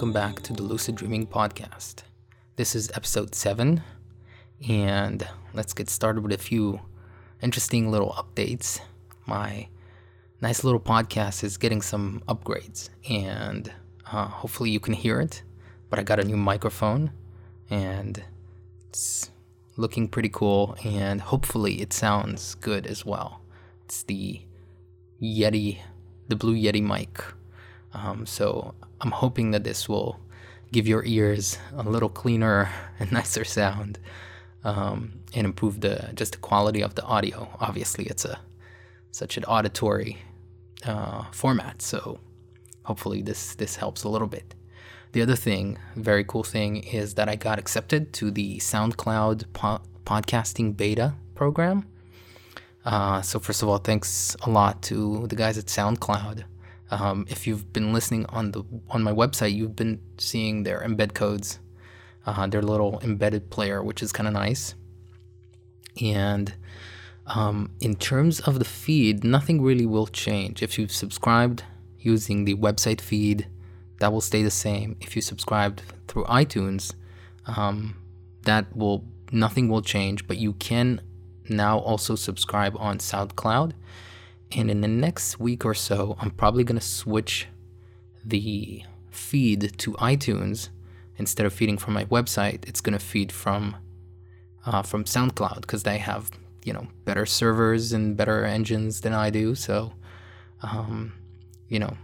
[0.00, 2.04] welcome back to the Lucid Dreaming Podcast.
[2.56, 3.82] This is episode 7,
[4.66, 6.80] and let's get started with a few
[7.42, 8.80] interesting little updates.
[9.26, 9.68] My
[10.40, 13.70] nice little podcast is getting some upgrades, and
[14.10, 15.42] uh, hopefully you can hear it.
[15.90, 17.10] But I got a new microphone,
[17.68, 18.24] and
[18.88, 19.30] it's
[19.76, 23.42] looking pretty cool, and hopefully it sounds good as well.
[23.84, 24.40] It's the
[25.22, 25.80] Yeti,
[26.28, 27.22] the Blue Yeti mic.
[27.92, 30.20] Um, so I'm hoping that this will
[30.72, 33.98] give your ears a little cleaner and nicer sound,
[34.64, 37.48] um, and improve the just the quality of the audio.
[37.60, 38.40] Obviously, it's a
[39.10, 40.18] such an auditory
[40.84, 42.20] uh, format, so
[42.84, 44.54] hopefully this this helps a little bit.
[45.12, 49.80] The other thing, very cool thing, is that I got accepted to the SoundCloud po-
[50.04, 51.86] podcasting beta program.
[52.84, 56.44] Uh, so first of all, thanks a lot to the guys at SoundCloud.
[56.90, 61.14] Um, if you've been listening on the on my website, you've been seeing their embed
[61.14, 61.60] codes,
[62.26, 64.74] uh, their little embedded player, which is kind of nice.
[66.02, 66.54] And
[67.26, 70.62] um, in terms of the feed, nothing really will change.
[70.62, 71.62] If you've subscribed
[72.00, 73.46] using the website feed,
[74.00, 74.96] that will stay the same.
[75.00, 76.94] If you subscribed through iTunes,
[77.46, 77.96] um,
[78.42, 80.26] that will nothing will change.
[80.26, 81.02] But you can
[81.48, 83.72] now also subscribe on SoundCloud.
[84.52, 87.46] And in the next week or so, I'm probably going to switch
[88.24, 90.70] the feed to iTunes.
[91.16, 93.76] Instead of feeding from my website, it's going to feed from
[94.66, 96.30] uh, from SoundCloud because they have
[96.64, 99.54] you know better servers and better engines than I do.
[99.54, 99.92] So,
[100.62, 101.12] um,
[101.68, 101.96] you know,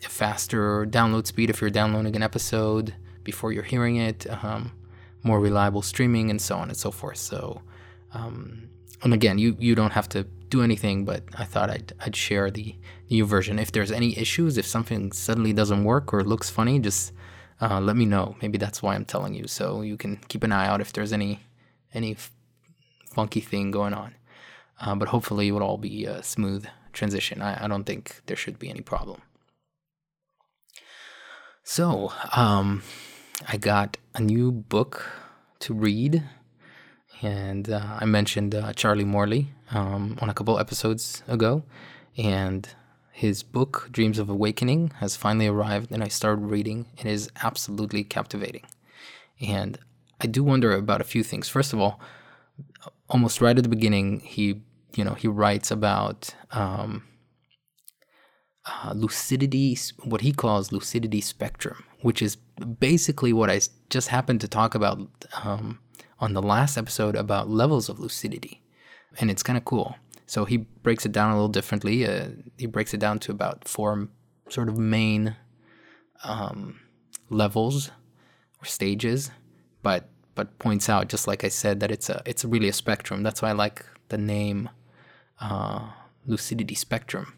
[0.00, 4.72] faster download speed if you're downloading an episode before you're hearing it, um,
[5.22, 7.18] more reliable streaming, and so on and so forth.
[7.18, 7.60] So,
[8.14, 8.68] um,
[9.02, 12.50] and again, you you don't have to do anything, but I thought I'd I'd share
[12.50, 12.74] the
[13.08, 13.58] new version.
[13.58, 17.12] If there's any issues, if something suddenly doesn't work or looks funny, just
[17.60, 18.36] uh, let me know.
[18.42, 21.12] Maybe that's why I'm telling you, so you can keep an eye out if there's
[21.12, 21.40] any
[21.94, 22.30] any f-
[23.06, 24.14] funky thing going on.
[24.80, 27.42] Uh, but hopefully, it will all be a smooth transition.
[27.42, 29.22] I, I don't think there should be any problem.
[31.62, 32.82] So, um,
[33.46, 35.06] I got a new book
[35.60, 36.24] to read
[37.22, 41.64] and uh, I mentioned uh, Charlie Morley um, on a couple episodes ago,
[42.16, 42.68] and
[43.12, 46.86] his book Dreams of Awakening has finally arrived, and I started reading.
[46.98, 48.64] It is absolutely captivating,
[49.40, 49.78] and
[50.20, 51.48] I do wonder about a few things.
[51.48, 52.00] First of all,
[53.08, 54.62] almost right at the beginning, he
[54.94, 57.04] you know he writes about um,
[58.66, 63.60] uh, lucidity, what he calls lucidity spectrum, which is basically what I
[63.90, 65.00] just happened to talk about.
[65.44, 65.80] Um,
[66.20, 68.62] on the last episode about levels of lucidity.
[69.18, 69.96] And it's kind of cool.
[70.26, 72.06] So he breaks it down a little differently.
[72.06, 74.08] Uh, he breaks it down to about four
[74.48, 75.34] sort of main
[76.22, 76.80] um,
[77.30, 77.90] levels
[78.60, 79.30] or stages,
[79.82, 83.24] but but points out, just like I said, that it's a it's really a spectrum.
[83.24, 84.68] That's why I like the name
[85.40, 85.90] uh,
[86.26, 87.34] lucidity spectrum.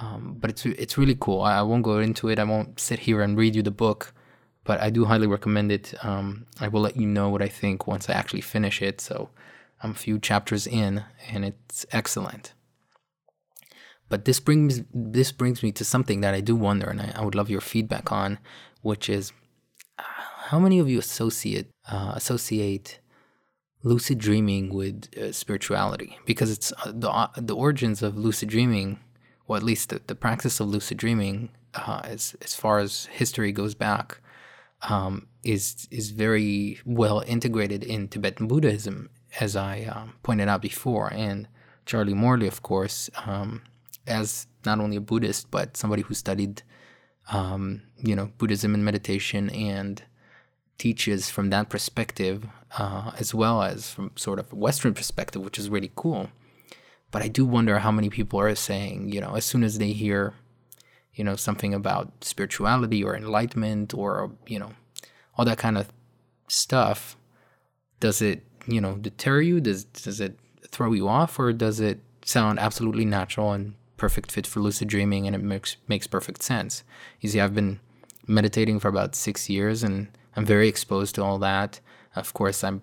[0.00, 1.42] Um, but it's it's really cool.
[1.42, 2.38] I, I won't go into it.
[2.40, 4.14] I won't sit here and read you the book
[4.64, 5.94] but I do highly recommend it.
[6.04, 9.00] Um, I will let you know what I think once I actually finish it.
[9.00, 9.30] So
[9.82, 12.52] I'm a few chapters in, and it's excellent.
[14.08, 17.24] But this brings this brings me to something that I do wonder, and I, I
[17.24, 18.38] would love your feedback on,
[18.82, 19.32] which is
[19.98, 20.02] uh,
[20.48, 22.98] how many of you associate uh, associate
[23.82, 26.18] lucid dreaming with uh, spirituality?
[26.26, 29.00] Because it's uh, the uh, the origins of lucid dreaming,
[29.46, 33.74] or at least the, the practice of lucid dreaming, as as far as history goes
[33.74, 34.20] back,
[34.88, 41.12] um, is is very well integrated in Tibetan Buddhism, as I um, pointed out before.
[41.12, 41.48] And
[41.86, 43.62] Charlie Morley, of course, um,
[44.06, 46.62] as not only a Buddhist but somebody who studied,
[47.30, 50.02] um, you know, Buddhism and meditation and
[50.78, 52.46] teaches from that perspective,
[52.78, 56.28] uh, as well as from sort of a Western perspective, which is really cool.
[57.10, 59.92] But I do wonder how many people are saying, you know, as soon as they
[59.92, 60.34] hear
[61.14, 64.72] you know, something about spirituality or enlightenment or, you know,
[65.36, 65.88] all that kind of
[66.48, 67.16] stuff,
[68.00, 69.60] does it you know deter you?
[69.60, 70.38] Does does it
[70.68, 75.26] throw you off, or does it sound absolutely natural and perfect fit for lucid dreaming,
[75.26, 76.84] and it makes makes perfect sense?
[77.20, 77.80] You see, I've been
[78.26, 81.80] meditating for about six years, and I'm very exposed to all that.
[82.14, 82.82] Of course, I'm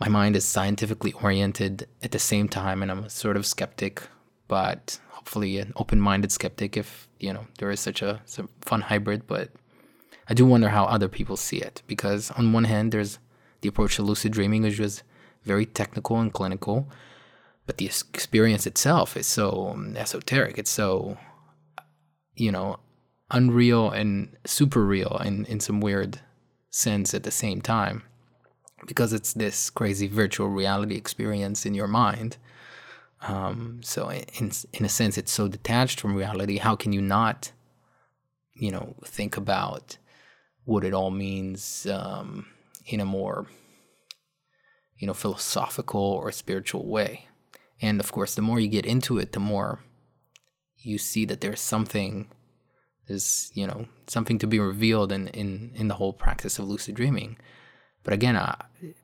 [0.00, 4.02] my mind is scientifically oriented at the same time, and I'm a sort of skeptic,
[4.48, 6.76] but hopefully an open-minded skeptic.
[6.76, 8.20] If you know there is such a,
[8.60, 9.50] fun hybrid, but
[10.28, 13.18] I do wonder how other people see it because on one hand, there's
[13.60, 15.02] the approach to lucid dreaming, which was
[15.44, 16.88] very technical and clinical,
[17.66, 20.58] but the experience itself is so um, esoteric.
[20.58, 21.16] It's so,
[22.34, 22.78] you know,
[23.30, 26.20] unreal and super real in, in some weird
[26.70, 28.02] sense at the same time
[28.86, 32.36] because it's this crazy virtual reality experience in your mind.
[33.26, 36.58] Um, so in in a sense, it's so detached from reality.
[36.58, 37.52] How can you not,
[38.54, 39.96] you know, think about
[40.64, 42.46] what it all means um,
[42.86, 43.46] in a more,
[44.98, 47.28] you know, philosophical or spiritual way?
[47.80, 49.80] And of course, the more you get into it, the more
[50.78, 52.28] you see that there's something,
[53.08, 56.94] there's you know something to be revealed in in in the whole practice of lucid
[56.94, 57.38] dreaming.
[58.02, 58.56] But again, uh,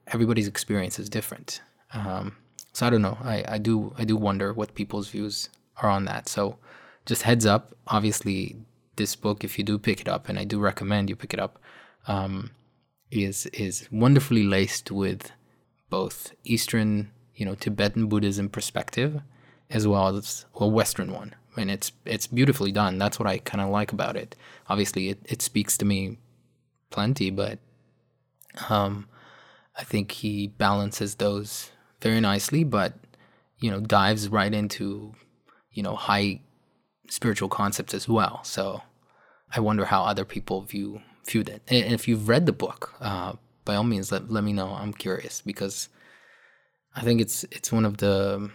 [0.06, 1.62] everybody's experience is different.
[1.94, 2.36] Um,
[2.72, 3.18] so I don't know.
[3.22, 5.48] I, I do I do wonder what people's views
[5.82, 6.28] are on that.
[6.28, 6.58] So
[7.06, 7.74] just heads up.
[7.86, 8.56] Obviously,
[8.96, 11.40] this book, if you do pick it up, and I do recommend you pick it
[11.40, 11.58] up,
[12.06, 12.50] um,
[13.10, 15.32] is is wonderfully laced with
[15.88, 19.20] both Eastern, you know, Tibetan Buddhism perspective,
[19.70, 21.34] as well as a Western one.
[21.56, 22.98] And it's it's beautifully done.
[22.98, 24.36] That's what I kind of like about it.
[24.68, 26.18] Obviously, it, it speaks to me
[26.90, 27.58] plenty, but
[28.68, 29.08] um,
[29.76, 31.70] I think he balances those
[32.00, 32.94] very nicely, but
[33.58, 35.14] you know dives right into
[35.72, 36.40] you know high
[37.08, 38.40] spiritual concepts as well.
[38.44, 38.82] So
[39.54, 41.62] I wonder how other people view viewed it.
[41.68, 44.70] And if you've read the book, uh, by all means, let let me know.
[44.70, 45.88] I'm curious because
[46.94, 48.50] I think it's it's one of the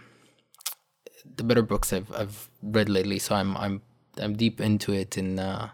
[1.36, 3.18] the better books I've I've read lately.
[3.18, 3.82] So I'm I'm
[4.18, 5.68] I'm deep into it, and uh,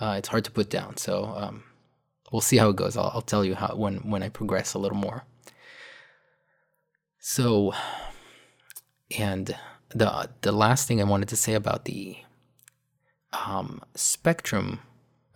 [0.00, 0.96] uh, it's hard to put down.
[0.96, 1.64] So um,
[2.32, 2.96] we'll see how it goes.
[2.96, 5.24] I'll, I'll tell you how when when I progress a little more.
[7.26, 7.72] So,
[9.18, 9.56] and
[9.88, 12.18] the the last thing I wanted to say about the
[13.32, 14.80] um, spectrum,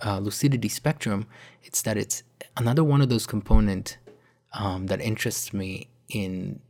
[0.04, 1.26] uh, lucidity spectrum,
[1.62, 2.24] it's that it's
[2.58, 3.96] another one of those component
[4.52, 5.88] um, that interests me.
[6.10, 6.60] In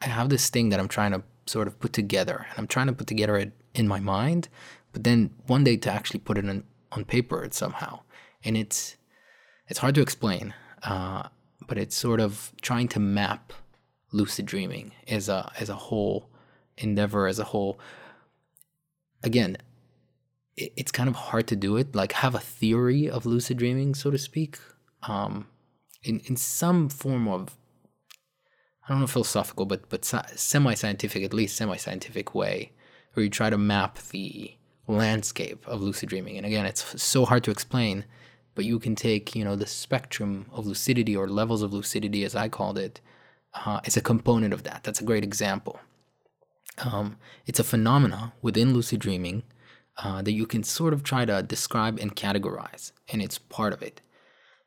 [0.00, 2.86] I have this thing that I'm trying to sort of put together, and I'm trying
[2.86, 4.48] to put together it in my mind,
[4.92, 6.62] but then one day to actually put it in,
[6.92, 8.02] on paper somehow,
[8.44, 8.96] and it's
[9.66, 10.54] it's hard to explain,
[10.84, 11.24] uh,
[11.66, 13.52] but it's sort of trying to map
[14.12, 16.28] lucid dreaming as a as a whole
[16.78, 17.78] endeavor as a whole.
[19.22, 19.56] Again,
[20.56, 21.94] it, it's kind of hard to do it.
[21.94, 24.58] Like have a theory of lucid dreaming, so to speak,
[25.02, 25.46] um,
[26.02, 27.56] in in some form of
[28.84, 32.72] I don't know philosophical, but but semi scientific, at least semi scientific way,
[33.14, 34.54] where you try to map the
[34.86, 36.36] landscape of lucid dreaming.
[36.36, 38.04] And again, it's so hard to explain
[38.54, 42.34] but you can take you know the spectrum of lucidity or levels of lucidity as
[42.34, 43.00] i called it
[43.54, 44.82] uh, as a component of that.
[44.82, 45.80] That's a great example.
[46.78, 47.16] Um,
[47.46, 49.42] it's a phenomena within lucid dreaming
[49.98, 53.82] uh, that you can sort of try to describe and categorize and it's part of
[53.82, 54.00] it.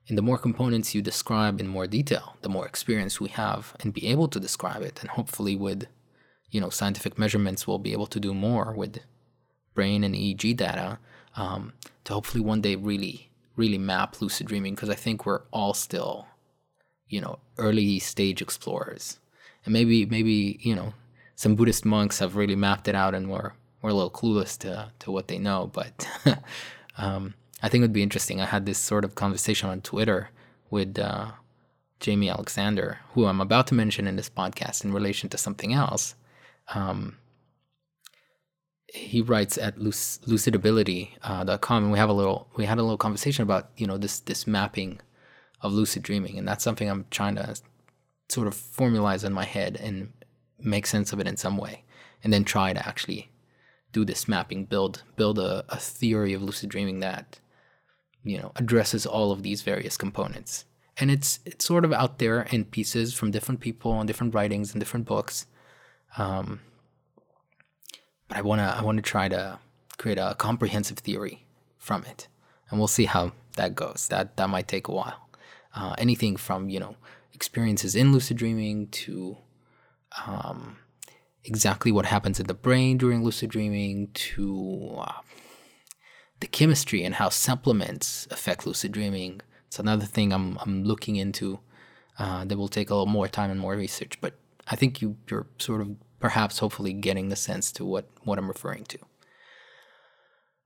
[0.07, 3.93] And the more components you describe in more detail the more experience we have and
[3.93, 5.87] be able to describe it and hopefully with
[6.51, 8.99] you know scientific measurements we'll be able to do more with
[9.73, 10.99] brain and eeg data
[11.37, 11.71] um,
[12.03, 16.27] to hopefully one day really really map lucid dreaming because I think we're all still,
[17.13, 19.19] you know, early stage explorers.
[19.65, 20.93] And maybe maybe, you know,
[21.35, 23.51] some Buddhist monks have really mapped it out and we're
[23.81, 25.69] we're a little clueless to to what they know.
[25.71, 26.07] But
[26.97, 28.41] um, I think it would be interesting.
[28.41, 30.29] I had this sort of conversation on Twitter
[30.71, 31.31] with uh,
[31.99, 36.15] Jamie Alexander, who I'm about to mention in this podcast in relation to something else.
[36.73, 37.17] Um,
[38.87, 43.43] he writes at lucidability.com, uh, and we have a little we had a little conversation
[43.43, 44.99] about you know this this mapping
[45.63, 47.55] of lucid dreaming, and that's something I'm trying to
[48.29, 50.11] sort of formalize in my head and
[50.59, 51.83] make sense of it in some way,
[52.23, 53.31] and then try to actually
[53.91, 57.39] do this mapping, build build a, a theory of lucid dreaming that
[58.23, 60.65] you know addresses all of these various components.
[60.97, 64.73] And it's it's sort of out there in pieces from different people and different writings
[64.73, 65.47] and different books.
[66.17, 66.59] Um,
[68.27, 69.59] but I wanna I wanna try to
[69.97, 71.45] create a comprehensive theory
[71.77, 72.27] from it,
[72.69, 74.07] and we'll see how that goes.
[74.09, 75.22] That that might take a while.
[75.75, 76.95] Uh, anything from you know
[77.33, 79.37] experiences in lucid dreaming to
[80.27, 80.77] um,
[81.43, 85.21] exactly what happens in the brain during lucid dreaming to uh,
[86.39, 89.41] the chemistry and how supplements affect lucid dreaming.
[89.67, 91.59] It's another thing I'm I'm looking into
[92.19, 94.19] uh, that will take a little more time and more research.
[94.21, 94.33] But
[94.67, 98.47] I think you, you're sort of perhaps hopefully getting the sense to what, what I'm
[98.47, 98.99] referring to.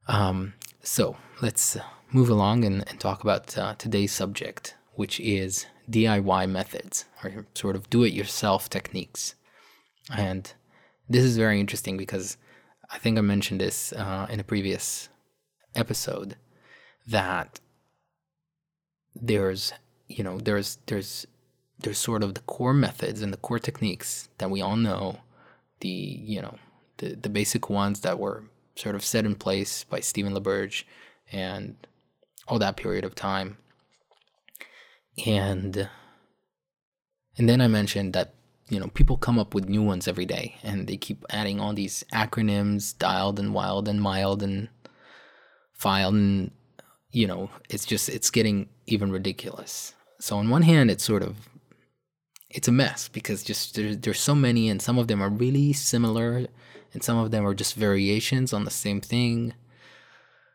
[0.08, 1.78] Um, so let's
[2.12, 7.76] move along and, and talk about uh, today's subject, which is DIY methods or sort
[7.76, 9.36] of do it yourself techniques.
[10.16, 10.52] And
[11.08, 12.38] this is very interesting because
[12.90, 15.10] I think I mentioned this uh, in a previous
[15.76, 16.36] episode
[17.08, 17.60] that
[19.16, 19.72] there's
[20.08, 21.28] you know there's there's
[21.80, 25.20] there's sort of the core methods and the core techniques that we all know
[25.82, 26.58] the you know
[26.98, 30.86] the the basic ones that were sort of set in place by Stephen LaBerge
[31.32, 31.76] and
[32.48, 33.58] all that period of time
[35.26, 35.90] and
[37.38, 38.34] and then I mentioned that
[38.70, 41.74] you know people come up with new ones every day and they keep adding all
[41.74, 44.70] these acronyms DILD and wild and mild and
[45.74, 46.52] FILD and
[47.12, 49.94] you know it's just it's getting even ridiculous.
[50.20, 51.36] So on one hand it's sort of
[52.50, 55.74] it's a mess because just there, there's so many and some of them are really
[55.74, 56.48] similar
[56.94, 59.54] and some of them are just variations on the same thing.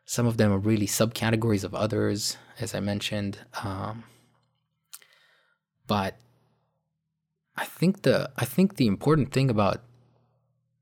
[0.04, 4.04] Some of them are really subcategories of others as i mentioned um,
[5.86, 6.18] but
[7.56, 9.82] I think the I think the important thing about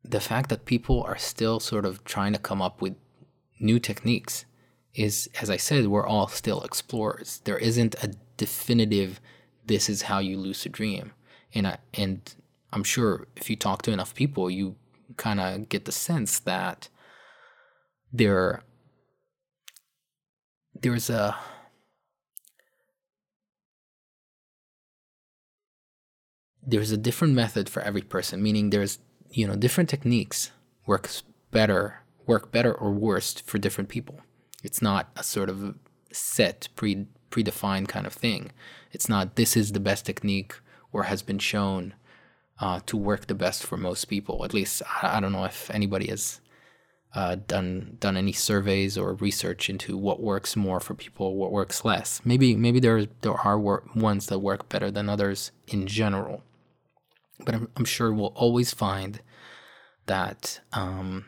[0.04, 2.94] the fact that people are still sort of trying to come up with
[3.58, 4.44] new techniques
[4.94, 7.40] is as I said we're all still explorers.
[7.44, 9.20] There isn't a definitive
[9.66, 11.12] this is how you lucid dream.
[11.54, 12.20] And I and
[12.72, 14.76] I'm sure if you talk to enough people you
[15.16, 16.88] kind of get the sense that
[18.12, 18.62] there
[20.80, 21.36] there's a
[26.70, 28.98] there's a different method for every person, meaning there's
[29.30, 30.50] you know different techniques
[30.86, 34.20] works better work better or worse for different people.
[34.62, 35.74] It's not a sort of
[36.12, 38.52] set pre predefined kind of thing.
[38.92, 40.54] It's not this is the best technique
[40.92, 41.94] or has been shown
[42.60, 44.44] uh, to work the best for most people.
[44.44, 46.40] At least I, I don't know if anybody has
[47.14, 51.84] uh, done done any surveys or research into what works more for people, what works
[51.84, 52.20] less.
[52.24, 56.44] Maybe maybe there there are wor- ones that work better than others in general
[57.44, 59.20] but I'm, I'm sure we'll always find
[60.06, 61.26] that um,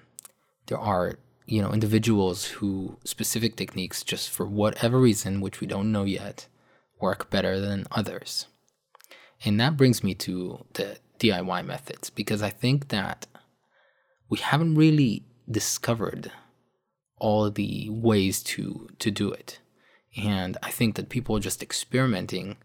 [0.66, 5.92] there are you know individuals who specific techniques just for whatever reason which we don't
[5.92, 6.46] know yet
[7.00, 8.46] work better than others.
[9.44, 13.26] And that brings me to the diy methods because i think that
[14.28, 16.32] we haven't really discovered
[17.18, 19.60] all the ways to to do it.
[20.16, 22.56] And i think that people just experimenting.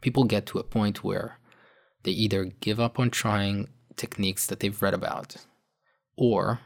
[0.00, 1.37] People get to a point where
[2.08, 5.36] they either give up on trying techniques that they've read about,
[6.16, 6.60] or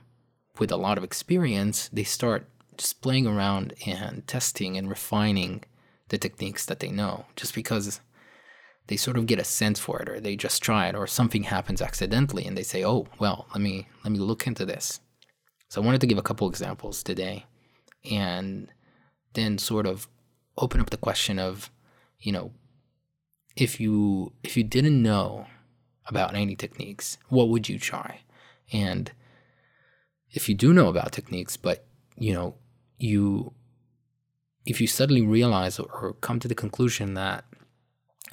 [0.61, 5.64] with a lot of experience, they start just playing around and testing and refining
[6.11, 8.00] the techniques that they know just because
[8.87, 11.42] they sort of get a sense for it or they just try it or something
[11.42, 15.00] happens accidentally and they say oh well let me let me look into this.
[15.68, 17.46] So i wanted to give a couple examples today
[18.08, 18.68] and
[19.32, 20.06] then sort of
[20.56, 21.70] open up the question of
[22.20, 22.52] you know
[23.56, 25.47] if you if you didn't know
[26.06, 28.21] about any techniques, what would you try?
[28.73, 29.12] And
[30.30, 32.54] if you do know about techniques, but you know,
[32.99, 33.52] you
[34.64, 37.44] if you suddenly realize or come to the conclusion that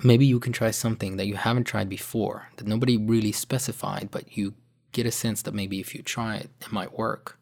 [0.04, 4.38] maybe you can try something that you haven't tried before, that nobody really specified, but
[4.38, 4.54] you
[4.92, 7.40] get a sense that maybe if you try it, it might work.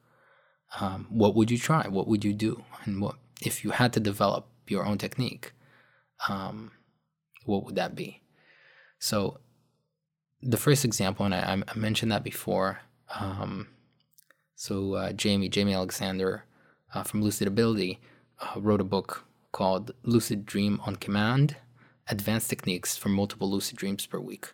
[0.80, 1.88] Um, what would you try?
[1.88, 2.64] What would you do?
[2.84, 5.54] And what if you had to develop your own technique?
[6.28, 6.72] Um,
[7.48, 8.22] what would that be?
[9.00, 9.40] So,
[10.42, 12.82] the first example, and I, I mentioned that before.
[13.20, 13.68] Um,
[14.56, 16.44] so, uh, Jamie, Jamie Alexander
[16.94, 18.00] uh, from Lucid Ability,
[18.40, 21.58] uh, wrote a book called Lucid Dream on Command
[22.08, 24.54] Advanced Techniques for Multiple Lucid Dreams Per Week.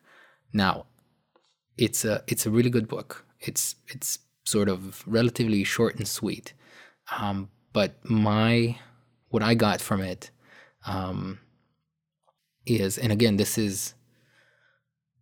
[0.54, 0.86] Now,
[1.78, 3.26] it's a it's a really good book.
[3.40, 6.54] It's it's sort of relatively short and sweet,
[7.18, 8.78] um, but my
[9.30, 10.30] what I got from it
[10.86, 11.40] um,
[12.66, 13.94] is and again this is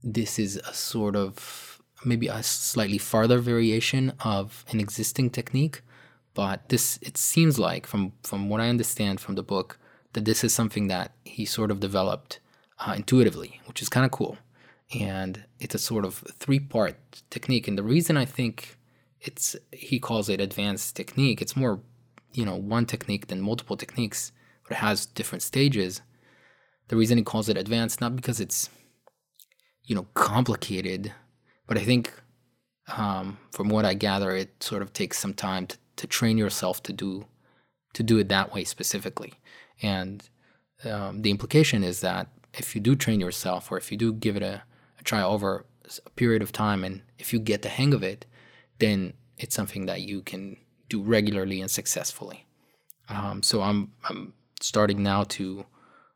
[0.03, 5.81] this is a sort of maybe a slightly farther variation of an existing technique
[6.33, 9.77] but this it seems like from from what i understand from the book
[10.13, 12.39] that this is something that he sort of developed
[12.79, 14.37] uh, intuitively which is kind of cool.
[14.99, 16.97] And it's a sort of three part
[17.29, 18.77] technique and the reason i think
[19.21, 21.79] it's he calls it advanced technique it's more
[22.33, 24.33] you know one technique than multiple techniques
[24.63, 26.01] but it has different stages
[26.91, 28.69] the reason he calls it advanced, not because it's,
[29.85, 31.13] you know, complicated,
[31.65, 32.11] but I think
[32.97, 36.83] um, from what I gather, it sort of takes some time to, to train yourself
[36.83, 37.25] to do
[37.93, 39.33] to do it that way specifically.
[39.81, 40.29] And
[40.83, 44.35] um, the implication is that if you do train yourself or if you do give
[44.35, 44.63] it a,
[44.99, 45.65] a try over
[46.05, 48.25] a period of time and if you get the hang of it,
[48.79, 50.57] then it's something that you can
[50.89, 52.47] do regularly and successfully.
[53.07, 55.65] Um, so I'm I'm starting now to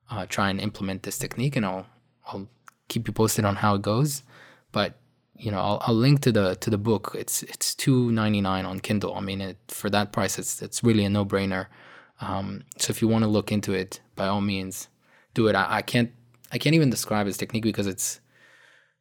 [0.09, 1.88] uh, try and implement this technique, and I'll
[2.27, 2.47] I'll
[2.88, 4.24] keep you posted on how it goes.
[4.71, 4.95] But
[5.38, 7.15] you know, I'll, I'll link to the to the book.
[7.17, 9.15] It's it's two ninety nine on Kindle.
[9.15, 11.67] I mean, it, for that price, it's it's really a no brainer.
[12.21, 14.88] Um, so if you want to look into it, by all means,
[15.33, 15.55] do it.
[15.55, 16.12] I, I can't
[16.51, 18.21] I can't even describe his technique because it's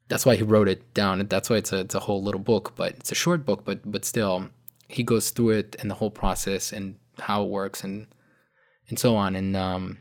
[0.09, 1.27] that's why he wrote it down.
[1.29, 3.81] That's why it's a it's a whole little book, but it's a short book, but
[3.91, 4.51] but still,
[4.89, 8.07] he goes through it and the whole process and how it works and
[8.89, 9.37] and so on.
[9.37, 9.99] And um,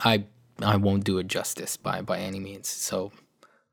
[0.00, 0.24] I
[0.60, 2.68] I won't do it justice by by any means.
[2.68, 3.12] So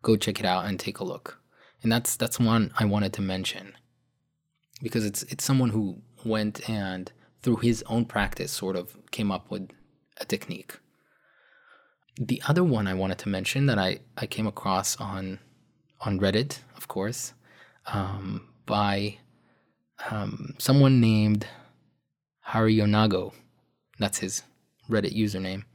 [0.02, 1.40] go check it out and take a look
[1.86, 3.76] and that's that's one I wanted to mention
[4.82, 7.12] because it's it's someone who went and
[7.44, 9.70] through his own practice sort of came up with
[10.20, 10.80] a technique.
[12.18, 15.38] The other one I wanted to mention that I, I came across on
[16.02, 17.34] on Reddit, of course,
[17.86, 19.20] um, by
[20.10, 21.46] um, someone named
[22.48, 23.32] Harionago.
[24.00, 24.42] That's his
[24.90, 25.66] Reddit username.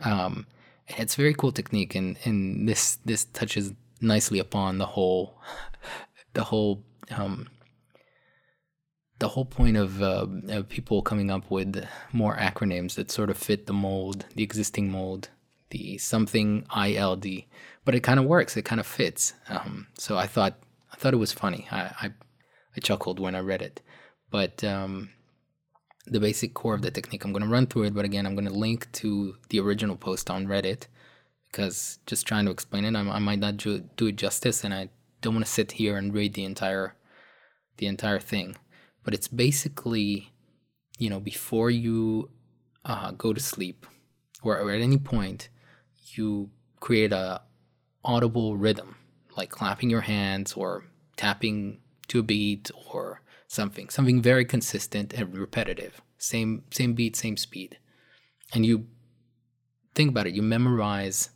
[0.00, 0.46] Um,
[0.88, 5.38] it's a very cool technique, and, and this this touches nicely upon the whole
[6.34, 7.48] the whole um,
[9.18, 13.38] the whole point of, uh, of people coming up with more acronyms that sort of
[13.38, 15.30] fit the mold, the existing mold,
[15.70, 17.26] the something ILD,
[17.84, 18.56] but it kind of works.
[18.56, 19.32] It kind of fits.
[19.48, 20.58] Um, so I thought
[20.92, 21.66] I thought it was funny.
[21.70, 22.12] I I,
[22.76, 23.80] I chuckled when I read it,
[24.30, 25.10] but um,
[26.06, 27.24] the basic core of the technique.
[27.24, 29.96] I'm going to run through it, but again, I'm going to link to the original
[29.96, 30.86] post on Reddit
[31.50, 34.72] because just trying to explain it, I, I might not do, do it justice, and
[34.72, 36.94] I don't want to sit here and read the entire
[37.78, 38.56] the entire thing.
[39.04, 40.32] But it's basically,
[40.98, 42.30] you know, before you
[42.84, 43.86] uh, go to sleep,
[44.42, 45.48] or, or at any point,
[46.14, 47.42] you create a
[48.04, 48.96] audible rhythm,
[49.36, 50.84] like clapping your hands or
[51.16, 51.78] tapping
[52.08, 56.00] to a beat or something, something very consistent and repetitive.
[56.18, 57.78] Same same beat, same speed.
[58.54, 58.86] And you
[59.94, 61.30] think about it, you memorize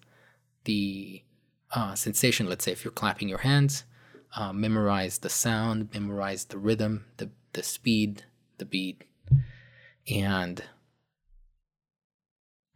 [0.64, 1.23] the
[1.73, 2.49] uh, sensation.
[2.49, 3.85] Let's say if you're clapping your hands,
[4.37, 8.25] uh, memorize the sound, memorize the rhythm, the the speed,
[8.59, 9.05] the beat,
[10.09, 10.62] and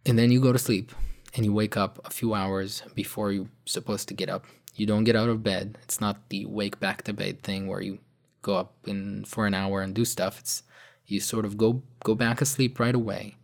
[0.06, 0.92] and then you go to sleep
[1.34, 4.44] and you wake up a few hours before you're supposed to get up.
[4.76, 5.78] You don't get out of bed.
[5.82, 7.98] It's not the wake back to bed thing where you
[8.44, 10.38] go up in for an hour and do stuff.
[10.38, 10.62] It's
[11.06, 13.36] you sort of go go back asleep right away.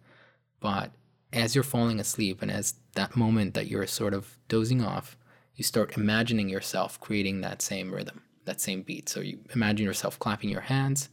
[0.61, 0.93] But
[1.33, 5.17] as you're falling asleep and as that moment that you're sort of dozing off,
[5.57, 9.09] you start imagining yourself creating that same rhythm, that same beat.
[9.09, 11.09] So you imagine yourself clapping your hands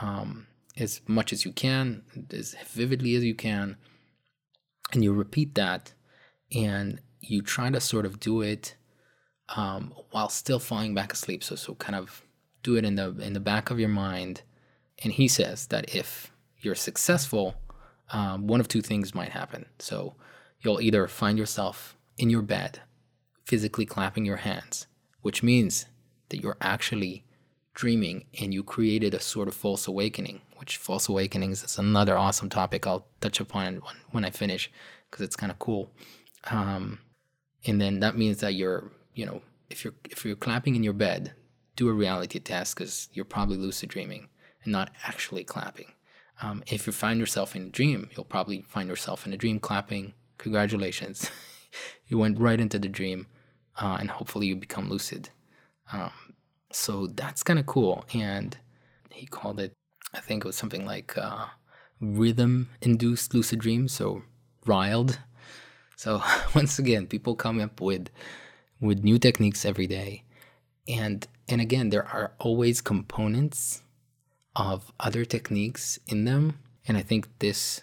[0.00, 3.76] um, as much as you can, as vividly as you can,
[4.92, 5.94] and you repeat that,
[6.54, 8.76] and you try to sort of do it
[9.56, 11.42] um, while still falling back asleep.
[11.42, 12.25] So so kind of
[12.66, 14.42] do it in the in the back of your mind.
[15.02, 17.54] And he says that if you're successful,
[18.10, 19.66] um, one of two things might happen.
[19.78, 20.14] So
[20.60, 22.80] you'll either find yourself in your bed,
[23.44, 24.86] physically clapping your hands,
[25.22, 25.86] which means
[26.30, 27.24] that you're actually
[27.74, 32.48] dreaming and you created a sort of false awakening, which false awakenings is another awesome
[32.48, 34.70] topic I'll touch upon when, when I finish
[35.08, 35.90] because it's kind of cool.
[36.50, 36.98] Um,
[37.64, 40.94] and then that means that you're, you know, if you're if you're clapping in your
[40.94, 41.34] bed,
[41.76, 44.28] do a reality test because you're probably lucid dreaming
[44.64, 45.92] and not actually clapping.
[46.42, 49.58] Um, if you find yourself in a dream, you'll probably find yourself in a dream
[49.60, 50.14] clapping.
[50.38, 51.30] Congratulations.
[52.08, 53.26] you went right into the dream,
[53.80, 55.30] uh, and hopefully you become lucid.
[55.92, 56.10] Um,
[56.70, 58.04] so that's kind of cool.
[58.12, 58.56] And
[59.10, 59.72] he called it,
[60.12, 61.46] I think it was something like uh,
[62.00, 63.92] rhythm induced lucid dreams.
[63.92, 64.22] So
[64.66, 65.18] RILD.
[65.96, 66.22] So
[66.54, 68.08] once again, people come up with
[68.78, 70.22] with new techniques every day.
[70.86, 73.82] And and again, there are always components
[74.54, 76.58] of other techniques in them.
[76.88, 77.82] And I think this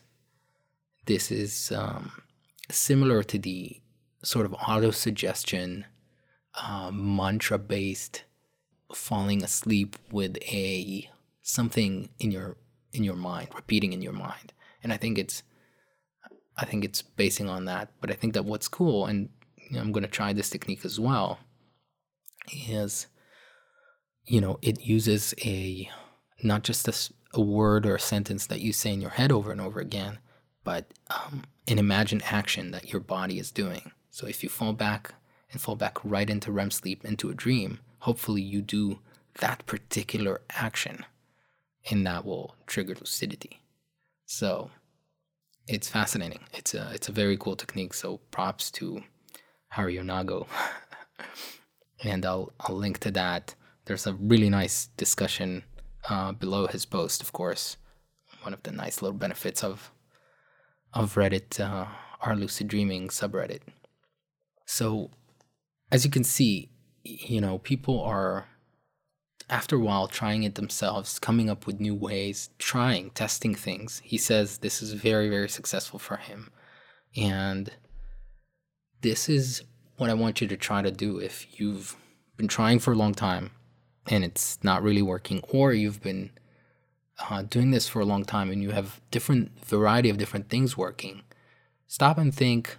[1.05, 2.11] this is um,
[2.69, 3.81] similar to the
[4.23, 5.85] sort of auto suggestion
[6.61, 8.23] uh, mantra based
[8.93, 11.09] falling asleep with a
[11.41, 12.57] something in your
[12.93, 15.41] in your mind repeating in your mind and i think it's
[16.57, 19.29] i think it's basing on that but i think that what's cool and
[19.75, 21.39] i'm going to try this technique as well
[22.53, 23.07] is
[24.25, 25.89] you know it uses a
[26.41, 29.51] not just a, a word or a sentence that you say in your head over
[29.51, 30.19] and over again,
[30.63, 33.91] but um, an imagined action that your body is doing.
[34.09, 35.13] So if you fall back
[35.51, 38.99] and fall back right into REM sleep, into a dream, hopefully you do
[39.39, 41.05] that particular action
[41.89, 43.61] and that will trigger lucidity.
[44.25, 44.69] So
[45.67, 46.41] it's fascinating.
[46.53, 47.93] It's a it's a very cool technique.
[47.93, 49.03] So props to
[49.69, 50.47] Hari Onago.
[52.03, 53.55] and I'll, I'll link to that.
[53.85, 55.63] There's a really nice discussion
[56.09, 57.77] uh, below his post, of course.
[58.41, 59.91] One of the nice little benefits of
[60.93, 61.87] of Reddit, uh,
[62.21, 63.61] our lucid dreaming subreddit.
[64.65, 65.09] So,
[65.91, 66.69] as you can see,
[67.03, 68.47] you know, people are
[69.49, 74.01] after a while trying it themselves, coming up with new ways, trying, testing things.
[74.03, 76.51] He says this is very, very successful for him.
[77.15, 77.71] And
[79.01, 79.63] this is
[79.97, 81.95] what I want you to try to do if you've
[82.37, 83.51] been trying for a long time
[84.07, 86.31] and it's not really working, or you've been
[87.29, 90.77] uh, doing this for a long time and you have different variety of different things
[90.77, 91.21] working.
[91.87, 92.77] Stop and think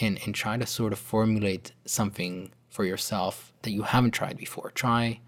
[0.00, 4.70] and, and try to sort of formulate something for yourself that you haven't tried before.
[4.70, 5.20] Try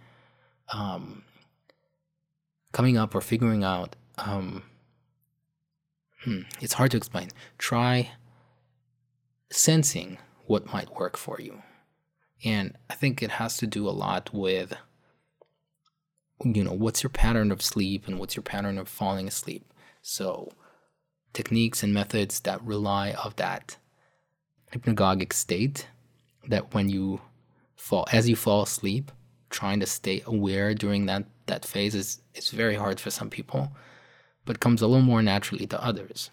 [0.72, 1.22] um,
[2.72, 3.96] coming up or figuring out.
[4.18, 4.64] Um,
[6.24, 7.30] hmm, it's hard to explain.
[7.58, 8.10] Try
[9.50, 11.62] sensing what might work for you.
[12.44, 14.74] And I think it has to do a lot with,
[16.44, 19.64] you know, what's your pattern of sleep and what's your pattern of falling asleep.
[20.02, 20.52] So,
[21.32, 23.76] techniques and methods that rely of that
[24.72, 25.86] hypnagogic state
[26.48, 27.20] that when you
[27.76, 29.12] fall, as you fall asleep,
[29.50, 33.72] trying to stay aware during that that phase is is very hard for some people,
[34.44, 36.30] but comes a little more naturally to others.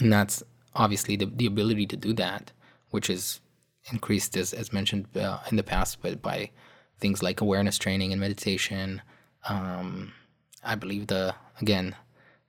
[0.00, 0.42] And that's
[0.74, 2.50] obviously the, the ability to do that,
[2.90, 3.40] which is
[3.92, 6.50] increased as, as mentioned uh, in the past but by
[7.04, 9.02] things like awareness training and meditation.
[9.46, 10.14] Um,
[10.64, 11.94] I believe the again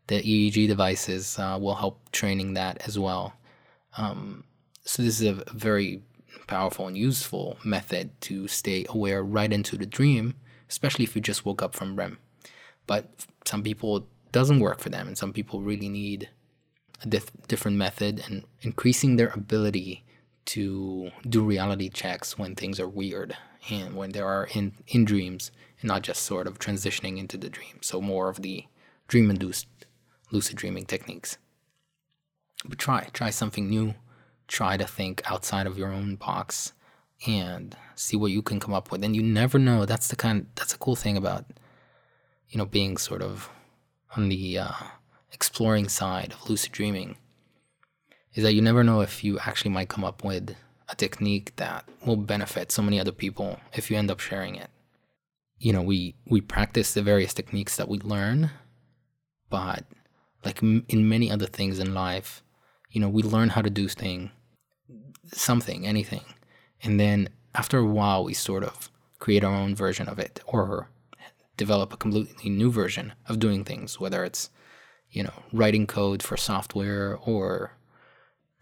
[0.08, 3.34] the EEG devices uh, will help training that as well.
[3.98, 4.46] Um,
[4.86, 6.04] so this is a very
[6.48, 10.36] powerful and useful method to stay aware right into the dream,
[10.70, 12.18] especially if you just woke up from REM.
[12.88, 13.10] But
[13.44, 16.30] some people doesn't work for them, and some people really need
[17.04, 20.05] a dif- different method and increasing their ability
[20.46, 23.36] to do reality checks when things are weird
[23.70, 27.50] and when there are in in dreams and not just sort of transitioning into the
[27.50, 27.80] dream.
[27.82, 28.66] So more of the
[29.08, 29.68] dream induced
[30.32, 31.38] lucid dreaming techniques.
[32.64, 33.96] But try try something new
[34.48, 36.74] try to think outside of your own box
[37.26, 39.04] and see what you can come up with.
[39.04, 39.86] And you never know.
[39.86, 40.48] That's the kind.
[40.56, 41.46] That's a cool thing about
[42.50, 43.50] you know being sort of
[44.16, 44.72] on the uh,
[45.32, 47.18] exploring side of lucid dreaming
[48.36, 50.56] is that you never know if you actually might come up with
[50.90, 54.70] a technique that will benefit so many other people if you end up sharing it.
[55.58, 58.52] You know, we we practice the various techniques that we learn,
[59.50, 59.86] but
[60.44, 62.44] like m- in many other things in life,
[62.92, 64.32] you know, we learn how to do thing,
[65.32, 66.26] something, anything,
[66.84, 70.90] and then after a while, we sort of create our own version of it or
[71.58, 74.50] develop a completely new version of doing things, whether it's,
[75.10, 77.72] you know, writing code for software or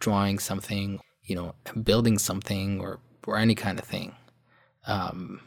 [0.04, 4.13] drawing something, you know, building something or, or any kind of thing.
[4.86, 5.39] Um,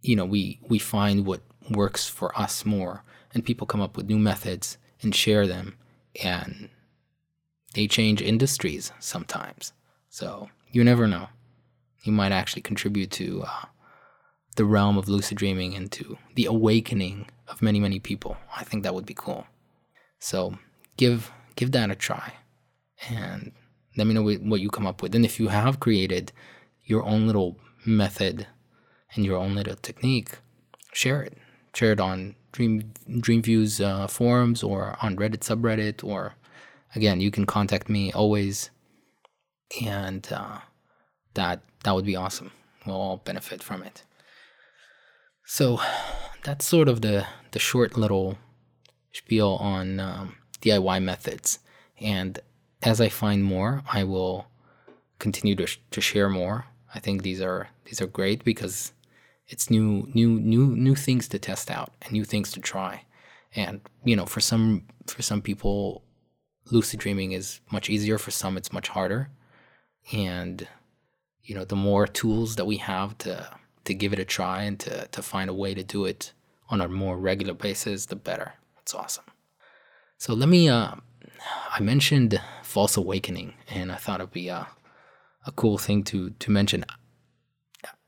[0.00, 4.06] you know, we, we find what works for us more and people come up with
[4.06, 5.76] new methods and share them
[6.22, 6.70] and
[7.74, 9.72] they change industries sometimes.
[10.08, 11.28] So you never know.
[12.04, 13.66] You might actually contribute to uh,
[14.56, 18.36] the realm of lucid dreaming and to the awakening of many, many people.
[18.56, 19.46] I think that would be cool.
[20.20, 20.54] So
[20.96, 22.34] give give that a try,
[23.08, 23.52] and
[23.96, 25.14] let me know what you come up with.
[25.14, 26.32] And if you have created
[26.84, 28.46] your own little method
[29.14, 30.38] and your own little technique,
[30.92, 31.38] share it.
[31.74, 36.34] Share it on Dream Dreamviews uh, forums or on Reddit subreddit or
[36.94, 38.70] again, you can contact me always,
[39.82, 40.58] and uh,
[41.34, 42.52] that that would be awesome.
[42.86, 44.04] We'll all benefit from it.
[45.46, 45.80] So
[46.44, 48.38] that's sort of the the short little
[49.12, 51.58] spiel on um, DIY methods,
[52.00, 52.38] and
[52.84, 54.46] as I find more, I will
[55.18, 56.66] continue to sh- to share more.
[56.94, 58.92] I think these are these are great because
[59.48, 63.04] it's new new new new things to test out and new things to try.
[63.56, 66.02] And you know, for some for some people
[66.70, 69.28] lucid dreaming is much easier for some it's much harder
[70.12, 70.66] and
[71.42, 73.48] you know the more tools that we have to
[73.84, 76.32] to give it a try and to to find a way to do it
[76.70, 79.24] on a more regular basis the better it's awesome
[80.16, 80.94] so let me uh
[81.70, 82.40] i mentioned
[82.74, 84.66] false awakening and i thought it'd be a,
[85.46, 86.84] a cool thing to to mention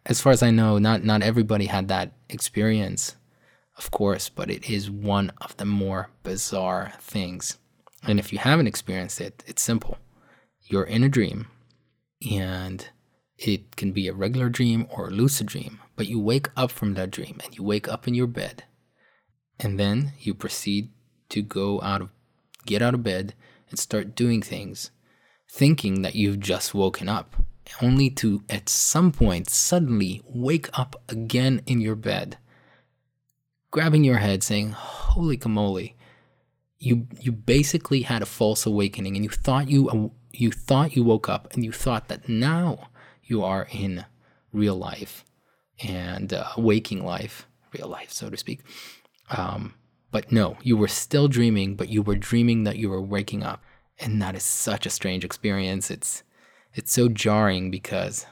[0.04, 3.16] as far as i know not not everybody had that experience
[3.78, 7.58] of course but it is one of the more bizarre things
[8.06, 9.98] and if you haven't experienced it, it's simple.
[10.62, 11.48] You're in a dream,
[12.30, 12.88] and
[13.36, 16.94] it can be a regular dream or a lucid dream, but you wake up from
[16.94, 18.64] that dream and you wake up in your bed.
[19.58, 20.90] And then you proceed
[21.30, 22.10] to go out of
[22.64, 23.34] get out of bed
[23.70, 24.90] and start doing things
[25.48, 27.36] thinking that you've just woken up
[27.82, 32.38] only to at some point suddenly wake up again in your bed,
[33.70, 35.90] grabbing your head, saying, "Holy camole!"
[36.78, 41.28] You you basically had a false awakening, and you thought you you thought you woke
[41.28, 42.88] up, and you thought that now
[43.22, 44.04] you are in
[44.52, 45.24] real life
[45.82, 48.60] and uh, waking life, real life, so to speak.
[49.30, 49.74] Um,
[50.10, 53.62] but no, you were still dreaming, but you were dreaming that you were waking up,
[53.98, 55.90] and that is such a strange experience.
[55.90, 56.22] It's
[56.74, 58.26] it's so jarring because,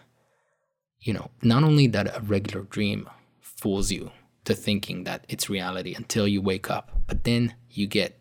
[1.01, 3.09] you know, not only that a regular dream
[3.41, 4.11] fools you
[4.45, 8.19] to thinking that it's reality until you wake up, but then you get,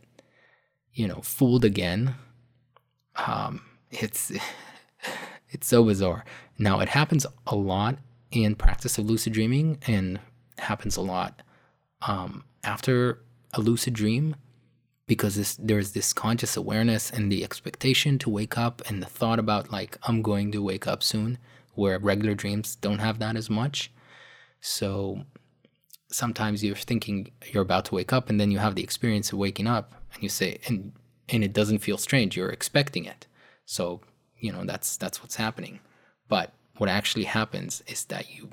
[0.94, 2.16] you know, fooled again.
[3.16, 3.62] Um,
[3.92, 4.32] it's
[5.50, 6.26] it's so bizarre.
[6.58, 7.98] Now it happens a lot
[8.32, 10.20] in practice of lucid dreaming and
[10.58, 11.42] happens a lot
[12.02, 13.20] um, after
[13.54, 14.36] a lucid dream?
[15.06, 19.38] Because this, there's this conscious awareness and the expectation to wake up and the thought
[19.38, 21.38] about like i'm going to wake up soon
[21.76, 23.92] where regular dreams don't have that as much.
[24.62, 25.24] So
[26.10, 29.40] sometimes you're thinking you're about to wake up and then you have the experience of
[29.40, 30.94] waking up and you say and
[31.30, 33.28] and it doesn't feel strange you're expecting it.
[33.66, 34.02] So
[34.38, 35.80] you know that's that's what's happening.
[36.28, 38.50] But what actually happens is that you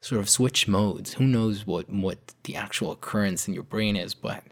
[0.00, 1.14] sort of switch modes.
[1.14, 4.44] Who knows what what the actual occurrence in your brain is but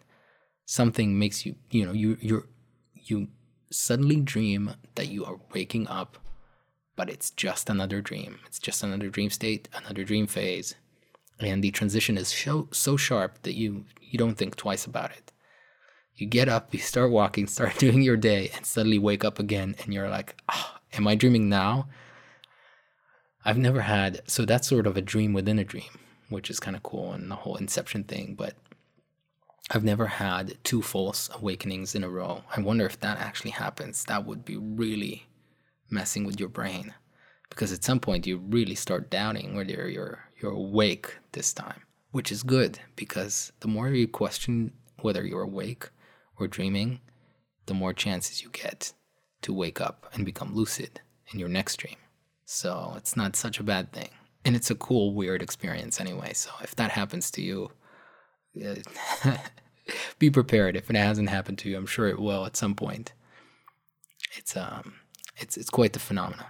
[0.67, 2.47] something makes you you know you you
[2.95, 3.29] you
[3.71, 6.19] suddenly dream that you are waking up
[6.97, 8.41] but it's just another dream.
[8.47, 10.75] It's just another dream state another dream phase
[11.41, 15.33] and the transition is so, so sharp that you you don't think twice about it.
[16.17, 19.77] You get up you start walking start doing your day and suddenly wake up again
[19.83, 21.89] and you're like oh, am i dreaming now
[23.49, 26.77] i've never had so that's sort of a dream within a dream which is kind
[26.77, 28.55] of cool and the whole inception thing but
[29.71, 32.43] I've never had two false awakenings in a row.
[32.57, 34.03] I wonder if that actually happens.
[34.05, 35.27] That would be really
[35.91, 36.95] messing with your brain
[37.51, 41.83] because at some point you really start doubting whether you're you're awake this time,
[42.13, 45.91] which is good because the more you question whether you're awake
[46.39, 47.01] or dreaming,
[47.67, 48.95] the more chances you get
[49.43, 51.97] to wake up and become lucid in your next dream.
[52.51, 54.09] So it's not such a bad thing.
[54.43, 56.33] And it's a cool, weird experience anyway.
[56.33, 57.71] So if that happens to you,
[60.19, 61.77] be prepared if it hasn't happened to you.
[61.77, 63.13] I'm sure it will at some point.
[64.39, 64.95] It's um,
[65.37, 66.47] it's it's quite the phenomenon.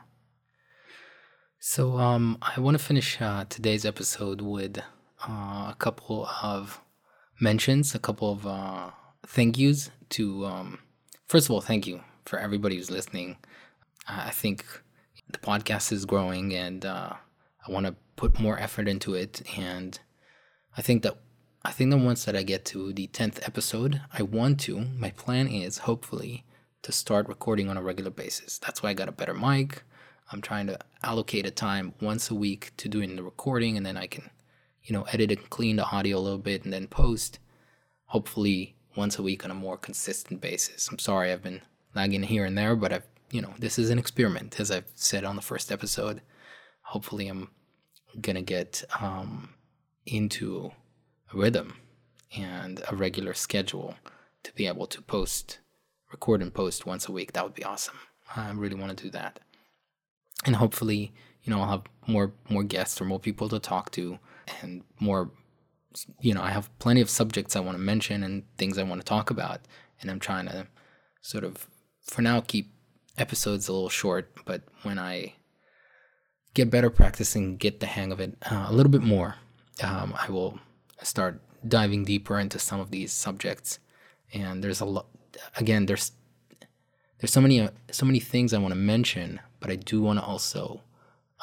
[1.59, 4.79] So um, I want to finish uh, today's episode with
[5.29, 6.81] uh, a couple of
[7.41, 8.91] mentions, a couple of uh,
[9.27, 10.47] thank yous to.
[10.47, 10.79] Um,
[11.27, 13.39] first of all, thank you for everybody who's listening.
[14.07, 14.65] I think
[15.31, 17.13] the podcast is growing, and uh,
[17.67, 19.43] I want to put more effort into it.
[19.57, 19.99] And
[20.77, 21.19] I think that
[21.65, 25.11] I think that once that I get to the 10th episode, I want to, my
[25.11, 26.45] plan is hopefully
[26.83, 28.59] to start recording on a regular basis.
[28.59, 29.83] That's why I got a better mic.
[30.31, 33.97] I'm trying to allocate a time once a week to doing the recording and then
[33.97, 34.31] I can,
[34.85, 37.39] you know, edit and clean the audio a little bit and then post
[38.07, 40.89] hopefully once a week on a more consistent basis.
[40.89, 41.63] I'm sorry I've been
[41.95, 45.25] lagging here and there, but I've, you know, this is an experiment as I've said
[45.25, 46.23] on the first episode.
[46.83, 47.51] Hopefully I'm
[48.23, 49.55] to get um
[50.07, 50.73] into
[51.33, 51.77] a rhythm
[52.37, 53.95] and a regular schedule
[54.43, 55.59] to be able to post,
[56.11, 57.33] record and post once a week.
[57.33, 57.99] That would be awesome.
[58.35, 59.41] I really want to do that.
[60.45, 61.13] And hopefully,
[61.43, 64.19] you know, I'll have more more guests or more people to talk to
[64.63, 65.31] and more
[66.21, 69.01] you know, I have plenty of subjects I want to mention and things I want
[69.01, 69.61] to talk about
[70.01, 70.67] and I'm trying to
[71.21, 71.67] sort of
[72.03, 72.73] for now keep
[73.19, 75.35] episodes a little short, but when I
[76.55, 79.37] get better practicing, get the hang of it uh, a little bit more,
[79.83, 80.59] um, I will
[81.03, 83.79] start diving deeper into some of these subjects.
[84.33, 85.07] And there's a lot.
[85.57, 86.13] Again, there's
[87.19, 90.19] there's so many uh, so many things I want to mention, but I do want
[90.19, 90.83] to also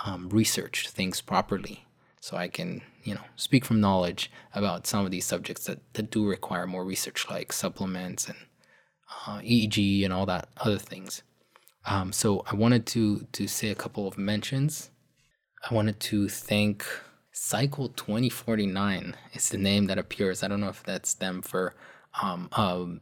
[0.06, 1.86] um, research things properly
[2.20, 6.12] so I can you know speak from knowledge about some of these subjects that, that
[6.12, 8.38] do require more research, like supplements and
[9.28, 11.22] uh, EEG and all that other things.
[11.88, 14.90] Um, so I wanted to to say a couple of mentions.
[15.70, 16.86] I wanted to thank
[17.32, 20.42] Cycle 2049 is the name that appears.
[20.42, 21.74] I don't know if that's them for
[22.22, 22.50] um,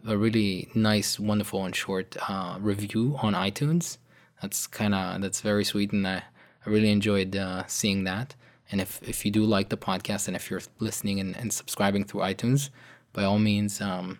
[0.06, 3.98] a really nice, wonderful, and short uh, review on iTunes.
[4.42, 6.24] That's kind of that's very sweet, and I,
[6.66, 8.36] I really enjoyed uh, seeing that.
[8.72, 12.06] And if, if you do like the podcast, and if you're listening and, and subscribing
[12.06, 12.70] through iTunes,
[13.14, 14.20] by all means, um,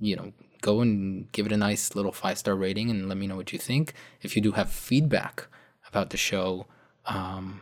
[0.00, 0.32] you know,
[0.62, 3.52] go and give it a nice little five star rating, and let me know what
[3.52, 3.92] you think.
[4.22, 5.46] If you do have feedback
[5.86, 6.66] about the show,
[7.04, 7.60] um,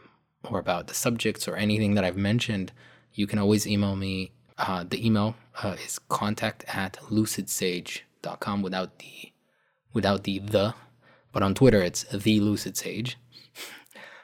[0.48, 2.72] or about the subjects or anything that I've mentioned,
[3.14, 4.32] you can always email me.
[4.58, 9.32] Uh, the email uh, is contact at lucidsage.com without the
[9.92, 10.74] without the the,
[11.32, 13.16] but on Twitter it's the lucid sage.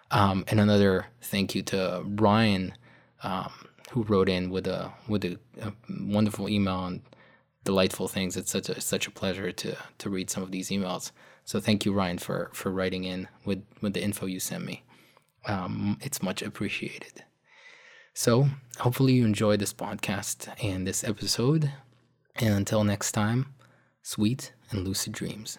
[0.09, 2.75] Um, and another thank you to Ryan,
[3.25, 3.51] um,
[3.91, 7.03] who wrote in with a with a, a wonderful email and
[7.66, 8.37] delightful things.
[8.37, 11.12] It's such a such a pleasure to to read some of these emails.
[11.44, 14.83] So thank you, Ryan, for for writing in with with the info you sent me.
[15.46, 17.24] Um, it's much appreciated.
[18.14, 18.48] So
[18.79, 21.70] hopefully you enjoyed this podcast and this episode.
[22.37, 23.55] And until next time,
[24.02, 25.59] sweet and lucid dreams.